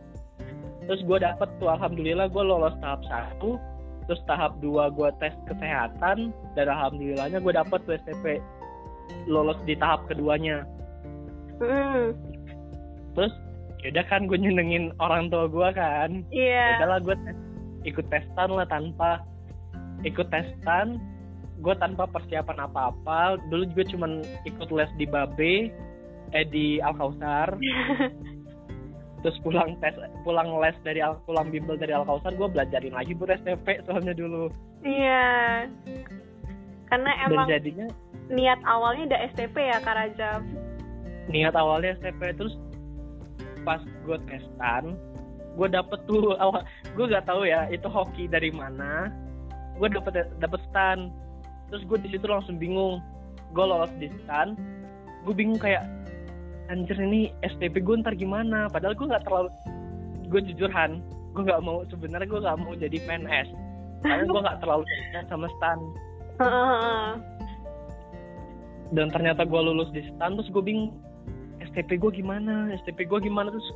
[0.87, 3.59] terus gue dapet tuh alhamdulillah gue lolos tahap satu
[4.07, 8.39] terus tahap dua gue tes kesehatan dan alhamdulillahnya gue dapet tuh STP
[9.27, 10.63] lolos di tahap keduanya
[11.59, 12.15] mm.
[13.19, 13.35] terus
[13.83, 16.79] yaudah kan gue nyenengin orang tua gue kan iya yeah.
[16.79, 17.37] udahlah gue tes,
[17.83, 19.21] ikut testan lah tanpa
[20.07, 21.03] ikut testan
[21.59, 24.11] gue tanpa persiapan apa-apa dulu juga cuman
[24.47, 25.67] ikut les di Babe
[26.31, 27.59] eh di Al Kausar
[29.25, 33.17] terus pulang tes pulang les dari Al, pulang bimbel dari Al Kausar gue belajarin lagi
[33.17, 34.53] buat STP soalnya dulu.
[34.85, 35.65] Iya.
[36.87, 37.87] Karena emang Dan jadinya
[38.29, 40.41] niat awalnya udah STP ya Kak Rajab?
[41.27, 42.55] Niat awalnya STP terus
[43.65, 44.95] pas gue testan
[45.57, 49.09] gue dapet tuh awal gue gak tahu ya itu hoki dari mana.
[49.81, 51.09] Gue dapet dapet stand
[51.73, 53.01] terus gue di situ langsung bingung.
[53.51, 54.55] Gue lolos di stand
[55.25, 55.83] gue bingung kayak
[56.67, 58.67] anjir ini SPP gue ntar gimana?
[58.67, 59.49] Padahal gue nggak terlalu
[60.27, 60.99] gue jujuran
[61.31, 63.47] gue nggak mau sebenarnya gue nggak mau jadi PNS
[64.03, 64.83] karena gue nggak terlalu
[65.29, 65.83] sama stand
[68.95, 70.91] dan ternyata gue lulus di stand terus gue bingung
[71.57, 72.73] STP gue gimana?
[72.81, 73.53] STP gue gimana?
[73.53, 73.69] Terus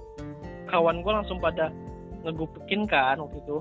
[0.73, 1.69] kawan gue langsung pada
[2.25, 3.58] ngegupekin kan waktu itu.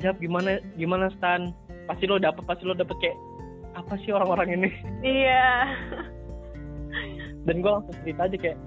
[0.00, 1.56] Jawab gimana gimana stand
[1.88, 3.16] pasti lo dapet pasti lo dapet kayak
[3.76, 4.70] apa sih orang-orang ini?
[5.00, 5.72] Iya
[7.48, 8.58] dan gue langsung cerita aja kayak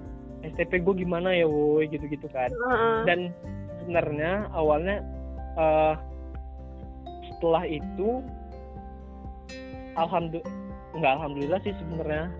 [0.44, 3.02] STP gue gimana ya woi gitu-gitu kan uh-uh.
[3.08, 3.32] dan
[3.82, 5.02] sebenarnya awalnya
[5.56, 5.94] uh,
[7.26, 8.22] setelah itu
[9.96, 10.54] alhamdulillah
[10.96, 12.32] nggak alhamdulillah sih sebenarnya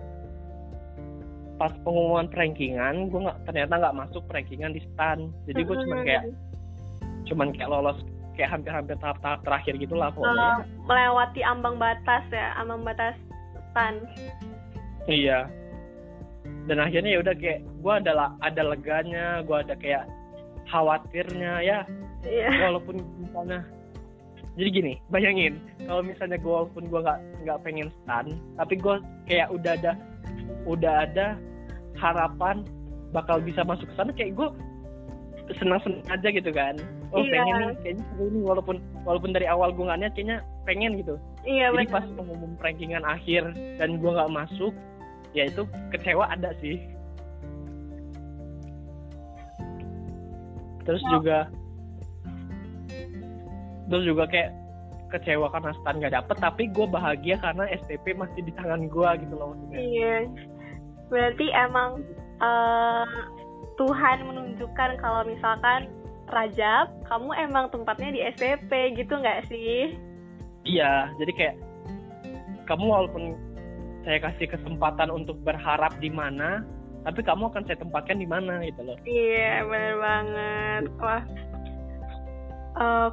[1.57, 6.23] pas pengumuman rankingan gue nggak ternyata nggak masuk rankingan di stan jadi gue cuman kayak
[7.27, 7.99] cuman kayak lolos
[8.37, 10.61] kayak hampir-hampir tahap-tahap terakhir gitulah pokoknya.
[10.61, 13.17] Uh, melewati ambang batas ya, ambang batas
[13.73, 13.97] stan.
[15.09, 15.49] Iya.
[16.67, 18.11] Dan akhirnya ya udah kayak gue ada
[18.43, 20.03] ada leganya, gue ada kayak
[20.67, 21.79] khawatirnya ya.
[22.27, 22.51] Iya.
[22.69, 23.63] Walaupun misalnya
[24.57, 28.25] jadi gini bayangin kalau misalnya gue walaupun gue nggak nggak pengen stan
[28.57, 28.95] tapi gue
[29.29, 29.93] kayak udah ada
[30.65, 31.27] udah ada
[32.01, 32.65] harapan
[33.13, 34.49] bakal bisa masuk ke sana kayak gue
[35.61, 36.75] senang senang aja gitu kan
[37.13, 37.31] oh Iya.
[37.39, 38.75] pengen nih kayaknya seru nih walaupun
[39.05, 43.05] walaupun dari awal gue nggak niat kayaknya pengen gitu iya jadi benar pas pengumuman rankingan
[43.05, 43.43] akhir
[43.79, 44.73] dan gue nggak masuk
[45.35, 46.79] ya itu kecewa ada sih.
[50.87, 51.19] Terus Oh.
[51.19, 51.51] juga
[53.87, 54.51] terus juga kayak
[55.07, 59.33] kecewa karena stan gak dapet tapi gue bahagia karena STP masih di tangan gue gitu
[59.39, 59.79] loh maksudnya.
[59.79, 60.15] Iya.
[61.07, 62.03] Berarti emang
[62.43, 63.07] eh,
[63.79, 65.87] Tuhan menunjukkan kalau misalkan
[66.27, 69.95] Rajab kamu emang tempatnya di SPP gitu nggak sih?
[70.67, 71.55] Iya jadi kayak
[72.67, 73.39] kamu walaupun
[74.07, 76.63] saya kasih kesempatan untuk berharap di mana
[77.03, 80.83] tapi kamu akan saya tempatkan di mana gitu loh Iya, bener banget.
[80.99, 81.23] Wah,
[82.77, 83.09] Eh,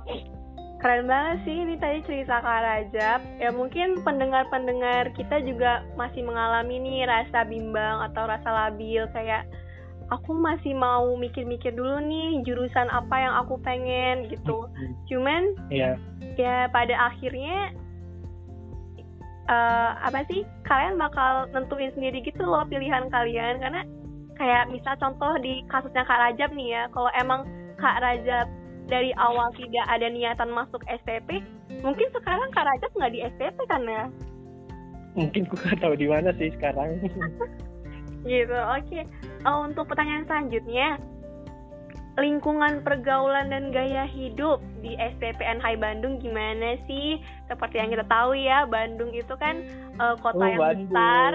[0.85, 3.21] keren banget sih ini tadi cerita Kak Rajab.
[3.41, 9.49] Ya mungkin pendengar-pendengar kita juga masih mengalami nih rasa bimbang atau rasa labil kayak
[10.13, 14.69] aku masih mau mikir-mikir dulu nih jurusan apa yang aku pengen gitu.
[15.09, 15.97] Cuman iya
[16.37, 17.73] ya pada akhirnya
[19.49, 23.61] eh apa sih kalian bakal nentuin sendiri gitu loh pilihan kalian.
[23.61, 23.85] Karena
[24.35, 27.47] kayak misal contoh di kasusnya Kak Rajab nih ya kalau emang
[27.79, 28.47] Kak Rajab
[28.85, 31.41] dari awal tidak ada niatan masuk STP
[31.81, 34.05] mungkin sekarang Kak Rajab nggak di STP kan ya?
[35.15, 36.99] Mungkin gue gak tahu di mana sih sekarang.
[38.27, 39.01] Gitu oke.
[39.45, 40.97] Oh, untuk pertanyaan selanjutnya
[42.15, 47.19] lingkungan pergaulan dan gaya hidup di STPN Hai Bandung gimana sih?
[47.51, 49.67] Seperti yang kita tahu ya, Bandung itu kan
[49.99, 50.91] eh, kota Oh, yang Bandung.
[50.95, 51.33] besar.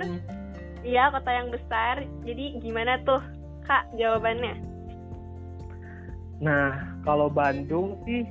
[0.80, 1.96] Iya, kota yang besar.
[2.24, 3.20] Jadi gimana tuh,
[3.68, 4.56] Kak, jawabannya?
[6.39, 8.24] Nah, kalau Bandung sih,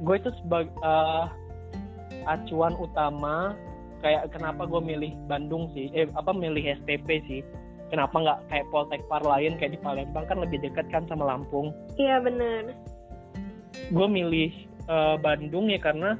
[0.00, 0.72] gue itu sebagai
[2.24, 3.52] acuan utama
[4.00, 7.40] kayak kenapa gue milih Bandung sih, eh apa milih STP sih?
[7.90, 11.74] Kenapa nggak kayak Poltekpar lain kayak di Palembang kan lebih dekat kan sama Lampung?
[11.98, 12.74] Iya, bener.
[13.90, 14.50] Gue milih
[14.86, 16.14] eh, Bandung ya karena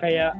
[0.00, 0.32] kayak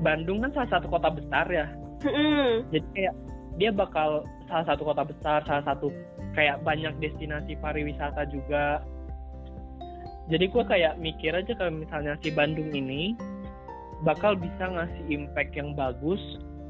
[0.00, 1.66] Bandung kan salah satu kota besar ya,
[2.04, 2.68] Mm-mm.
[2.68, 3.14] jadi kayak
[3.56, 5.88] dia bakal salah satu kota besar salah satu
[6.36, 8.84] kayak banyak destinasi pariwisata juga
[10.28, 13.16] jadi gue kayak mikir aja kalau misalnya si Bandung ini
[14.04, 16.20] bakal bisa ngasih impact yang bagus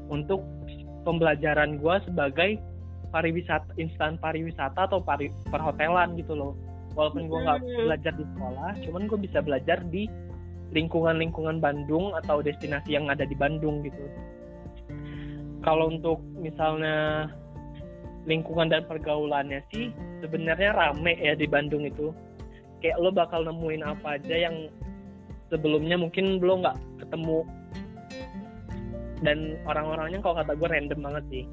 [0.07, 0.45] untuk
[1.05, 2.57] pembelajaran gue sebagai
[3.13, 6.53] pariwisata instan pariwisata atau pari, perhotelan gitu loh.
[6.97, 7.77] Walaupun gue nggak Hmm.
[7.87, 10.09] belajar di sekolah cuman gue bisa belajar di
[10.73, 14.03] lingkungan-lingkungan Bandung atau destinasi yang ada di Bandung gitu.
[15.63, 17.29] Kalau untuk misalnya
[18.25, 22.11] lingkungan dan pergaulannya sih sebenarnya rame ya di Bandung itu.
[22.81, 24.67] Kayak lo bakal nemuin apa aja yang
[25.49, 27.45] sebelumnya mungkin lo nggak ketemu
[29.23, 31.43] dan orang-orangnya kalau kata gue random banget sih.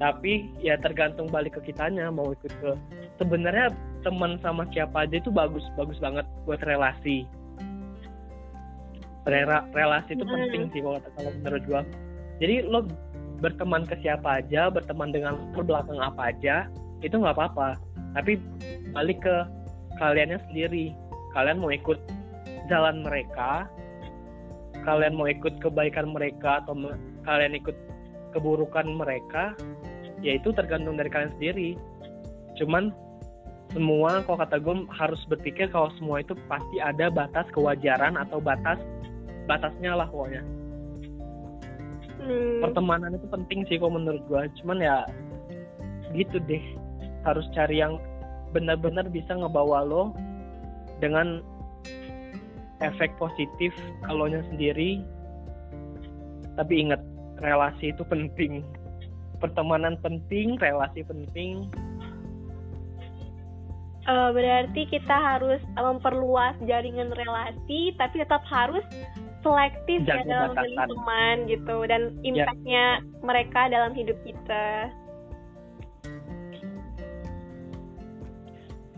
[0.00, 2.70] Tapi ya tergantung balik ke kitanya mau ikut ke
[3.22, 3.70] sebenarnya
[4.02, 7.22] teman sama siapa aja itu bagus bagus banget buat relasi.
[9.22, 10.34] Rela- relasi itu Hmm.
[10.34, 11.80] penting sih kalau kalau menurut gue
[12.42, 12.90] jadi lo
[13.38, 16.66] berteman ke siapa aja berteman dengan belakang apa aja
[17.02, 17.78] itu nggak apa-apa.
[18.18, 18.42] Tapi
[18.90, 19.36] balik ke
[20.02, 20.90] kaliannya sendiri.
[21.34, 21.98] Kalian mau ikut
[22.66, 23.70] jalan mereka
[24.82, 27.74] kalian mau ikut kebaikan mereka atau me- kalian ikut
[28.34, 29.54] keburukan mereka
[30.22, 31.74] ya itu tergantung dari kalian sendiri.
[32.58, 32.94] Cuman
[33.72, 38.78] semua kalau kata gue harus berpikir kalau semua itu pasti ada batas kewajaran atau batas
[39.48, 40.44] batasnya lah pokoknya.
[42.22, 42.62] Hmm.
[42.62, 44.46] pertemanan itu penting sih kalau menurut gua.
[44.62, 45.02] Cuman ya
[46.14, 46.62] gitu deh.
[47.26, 47.98] Harus cari yang
[48.54, 50.14] benar-benar bisa ngebawa lo
[51.02, 51.42] dengan
[52.82, 53.70] efek positif
[54.04, 55.00] kalau sendiri.
[56.58, 57.00] Tapi ingat
[57.40, 58.66] relasi itu penting.
[59.40, 61.70] Pertemanan penting relasi penting.
[64.02, 68.82] Eh, berarti kita harus memperluas jaringan relasi, tapi tetap harus
[69.46, 74.90] selektif ya Jaga dalam memilih teman gitu dan impactnya mereka dalam hidup kita.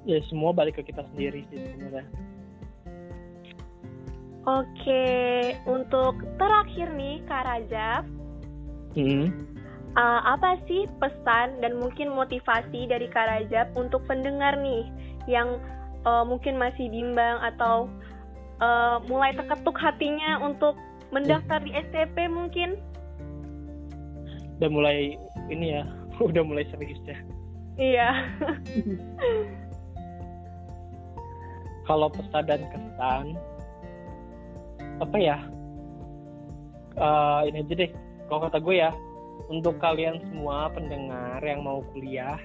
[0.05, 2.05] ya semua balik ke kita sendiri sih sebenarnya
[4.45, 5.05] Oke,
[5.65, 8.05] untuk terakhir nih Kak Rajab,
[8.93, 9.33] hmm.
[9.97, 14.85] eh, apa sih pesan dan mungkin motivasi dari Kak Rajab untuk pendengar nih
[15.25, 15.57] yang
[16.05, 17.89] eh, mungkin masih bimbang atau
[18.61, 20.77] eh, mulai terketuk hatinya untuk
[21.09, 22.77] mendaftar di STP mungkin?
[24.55, 25.19] udah mulai
[25.51, 25.83] ini ya
[26.29, 27.19] udah mulai serius ya
[27.75, 28.11] Iya.
[31.91, 33.35] kalau pesan dan kesan
[35.03, 35.39] apa ya
[36.99, 37.91] uh, ini aja deh.
[38.31, 38.91] Kalau kata gue ya
[39.51, 42.39] untuk kalian semua pendengar yang mau kuliah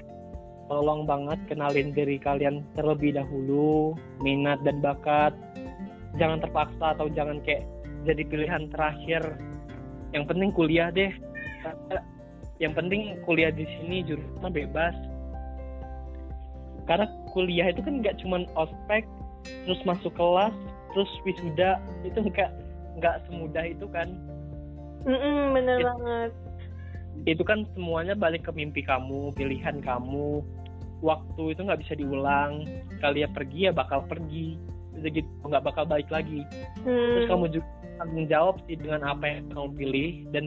[0.70, 5.34] tolong banget kenalin diri kalian terlebih dahulu minat dan bakat.
[6.18, 7.66] Jangan terpaksa atau jangan kayak
[8.06, 9.22] jadi pilihan terakhir.
[10.14, 11.14] Yang penting kuliah deh.
[12.62, 14.94] Yang penting kuliah di sini jurusan bebas.
[16.86, 19.06] Karena kuliah itu kan nggak cuma ospek
[19.66, 20.54] terus masuk kelas
[20.94, 22.52] terus wisuda itu nggak
[23.00, 24.10] nggak semudah itu kan?
[25.08, 26.32] Mm -mm, bener it, banget.
[27.28, 30.44] Itu kan semuanya balik ke mimpi kamu pilihan kamu.
[31.00, 32.68] Waktu itu nggak bisa diulang.
[33.00, 34.60] Kalian pergi ya bakal pergi.
[35.00, 36.44] Gitu nggak bakal balik lagi.
[36.84, 37.16] Hmm.
[37.16, 37.70] terus kamu juga
[38.00, 40.12] tanggung jawab sih dengan apa yang kamu pilih.
[40.36, 40.46] Dan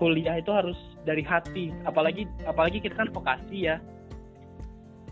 [0.00, 1.68] kuliah itu harus dari hati.
[1.84, 3.76] Apalagi apalagi kita kan vokasi ya.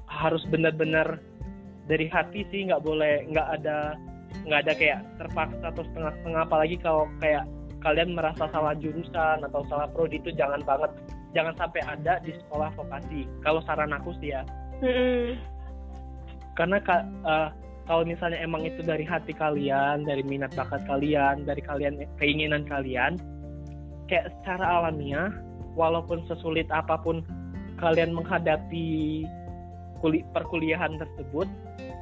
[0.09, 1.21] Harus benar-benar
[1.89, 3.97] dari hati sih nggak boleh nggak ada
[4.45, 6.43] nggak ada kayak terpaksa atau setengah-setengah.
[6.45, 7.49] Apalagi kalau kayak
[7.81, 10.93] kalian merasa salah jurusan atau salah prodi itu jangan banget
[11.33, 13.25] jangan sampai ada di sekolah vokasi.
[13.41, 14.45] Kalau saran aku sih ya.
[14.79, 15.43] Mm-hmm.
[16.55, 16.79] karena
[17.27, 17.51] uh,
[17.91, 23.19] kalau misalnya emang itu dari hati kalian dari minat bakat kalian dari kalian keinginan kalian
[24.07, 25.35] kayak secara alamiah
[25.75, 27.27] walaupun sesulit apa pun
[27.83, 29.27] kalian menghadapi
[29.99, 31.51] kuli perkuliahan tersebut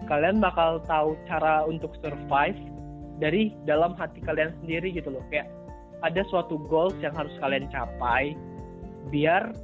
[0.05, 2.59] kalian bakal tahu cara untuk survive
[3.17, 5.25] dari dalam hati kalian sendiri gitu loh.
[5.33, 5.49] Kayak
[6.05, 8.37] ada suatu goals yang harus kalian capai
[9.09, 9.57] biar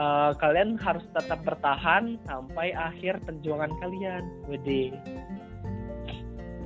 [0.00, 4.24] uh, kalian harus tetap bertahan sampai akhir perjuangan kalian.
[4.48, 4.96] Wede.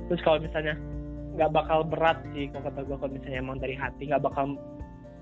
[0.07, 0.75] Terus kalau misalnya
[1.35, 4.59] nggak bakal berat sih kalau kata gue kalau misalnya emang dari hati nggak bakal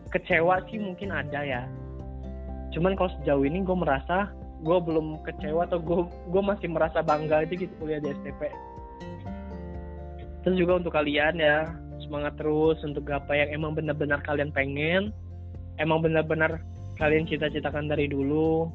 [0.09, 1.63] kecewa sih mungkin ada ya.
[2.73, 4.29] Cuman kalau sejauh ini gue merasa
[4.59, 8.51] gue belum kecewa atau gue gue masih merasa bangga aja gitu kuliah di STP
[10.43, 11.71] terus juga untuk kalian ya
[12.09, 15.11] semangat terus untuk apa yang emang benar-benar kalian pengen.
[15.79, 16.59] Emang benar-benar
[16.97, 18.67] kalian cita-citakan dari dulu.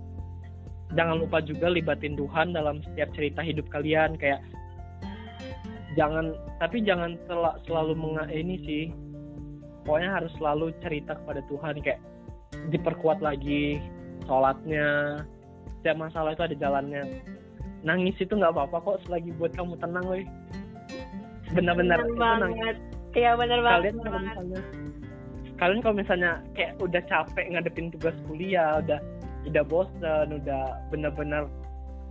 [0.94, 4.38] Jangan lupa juga libatin Tuhan dalam setiap cerita hidup kalian kayak
[5.98, 8.84] jangan tapi jangan sel selalu menga ini sih
[9.86, 12.02] pokoknya harus selalu cerita kepada Tuhan kayak
[12.70, 13.78] diperkuat lagi
[14.26, 15.22] sholatnya
[15.84, 17.20] setiap masalah itu ada jalannya.
[17.84, 20.16] Nangis itu nggak apa-apa kok selagi buat kamu tenang loh
[21.52, 22.76] benar-benar itu banget.
[23.12, 23.92] iya benar banget.
[23.94, 24.60] Kalian kalau misalnya
[25.54, 28.98] kalian kalau misalnya kayak udah capek ngadepin tugas kuliah udah
[29.44, 31.44] udah bosen udah benar-benar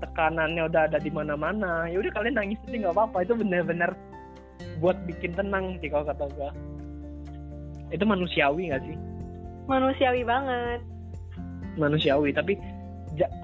[0.05, 3.25] tekanannya udah ada di mana-mana ya udah kalian nangis sih nggak apa-apa.
[3.25, 3.97] Itu benar-benar
[4.77, 6.49] buat bikin tenang sih kalau kata gue
[7.93, 8.97] itu manusiawi gak sih?
[9.69, 10.81] Manusiawi banget.
[11.77, 12.57] Manusiawi tapi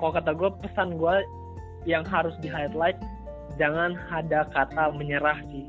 [0.02, 1.16] kalau kata gue pesan gue
[1.86, 2.98] yang harus di highlight
[3.58, 5.68] jangan ada kata menyerah sih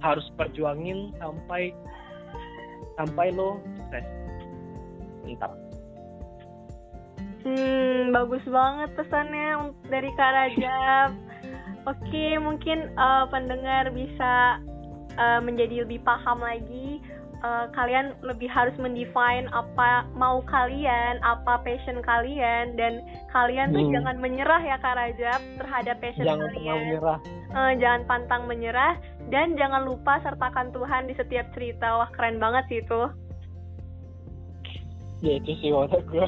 [0.00, 1.76] harus perjuangin sampai
[2.96, 4.04] sampai lo sukses.
[5.24, 5.52] Mantap.
[7.40, 11.10] Hmm bagus banget pesannya dari Kak Rajab.
[11.88, 14.60] Oke mungkin uh, pendengar bisa
[15.16, 17.00] uh, menjadi lebih paham lagi
[17.42, 23.92] uh, kalian lebih harus mendefine apa mau kalian, apa passion kalian dan kalian tuh hmm.
[23.96, 26.64] jangan menyerah ya Kak Rajab terhadap passion jangan kalian.
[26.64, 27.18] Jangan menyerah.
[27.50, 28.94] Uh, jangan pantang menyerah
[29.30, 31.98] dan jangan lupa sertakan Tuhan di setiap cerita.
[31.98, 33.02] Wah, keren banget sih itu
[35.20, 36.26] ya itu sih waktu gue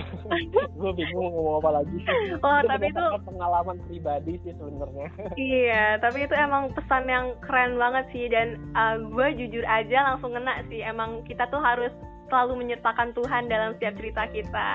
[0.53, 1.99] gue bingung ngomong apa lagi.
[2.45, 5.09] Oh itu tapi itu pengalaman pribadi sih sebenarnya.
[5.40, 10.36] Iya tapi itu emang pesan yang keren banget sih dan uh, gue jujur aja langsung
[10.36, 10.84] ngena sih.
[10.84, 11.93] Emang kita tuh harus
[12.28, 14.70] selalu menyertakan Tuhan dalam setiap cerita kita.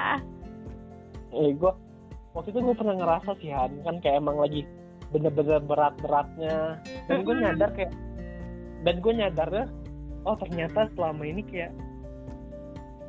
[1.38, 1.72] Eh gue
[2.34, 4.66] waktu itu gue pernah ngerasa sih Han kan kayak emang lagi
[5.14, 6.82] bener-bener berat-beratnya.
[7.06, 7.94] Dan gue nyadar kayak
[8.82, 9.66] dan gue nyadar ya
[10.28, 11.72] oh ternyata selama ini kayak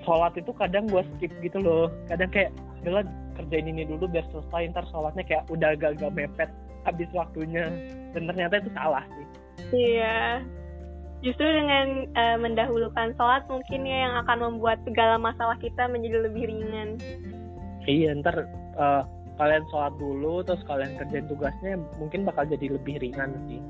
[0.08, 1.92] sholat itu kadang gue skip gitu loh.
[2.08, 2.50] Kadang kayak
[2.80, 3.04] udahlah
[3.36, 6.50] kerjain ini dulu biar selesai ntar sholatnya kayak udah agak-agak mepet
[6.88, 7.68] habis waktunya.
[8.16, 9.26] Dan ternyata itu salah sih.
[9.76, 10.40] Iya.
[11.20, 16.48] Justru dengan uh, mendahulukan sholat mungkin ya yang akan membuat segala masalah kita menjadi lebih
[16.48, 16.96] ringan.
[17.84, 18.48] Iya ntar
[18.80, 19.04] uh,
[19.36, 23.62] kalian sholat dulu terus kalian kerjain tugasnya mungkin bakal jadi lebih ringan sih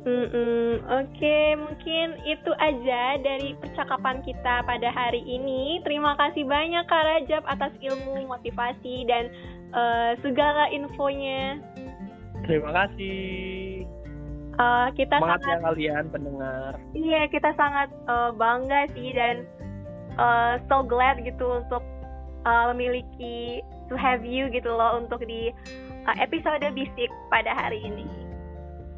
[0.00, 0.68] Mm -mm.
[0.88, 5.84] Oke, okay, mungkin itu aja dari percakapan kita pada hari ini.
[5.84, 9.28] Terima kasih banyak Kak Rajab atas ilmu, motivasi, dan
[9.76, 11.60] uh, segala infonya.
[12.48, 13.84] Terima kasih.
[14.56, 16.72] Uh, kita Semangat sangat, ya kalian pendengar.
[16.96, 19.44] Iya, kita sangat uh, bangga sih dan
[20.16, 21.84] uh, so glad gitu untuk
[22.44, 25.52] uh, memiliki to have you gitu loh untuk di
[26.08, 28.19] uh, episode bisik pada hari ini.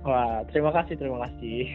[0.03, 1.71] Wah, terima kasih, terima kasih.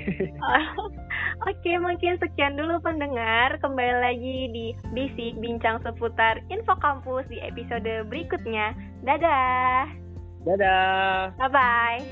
[1.48, 3.56] Oke, mungkin sekian dulu pendengar.
[3.64, 8.76] Kembali lagi di Basic Bincang seputar Info Kampus di episode berikutnya.
[9.08, 9.88] Dadah.
[10.44, 11.32] Dadah.
[11.40, 12.04] Bye-bye.